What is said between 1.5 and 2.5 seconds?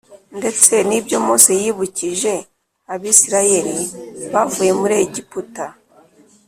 yibukije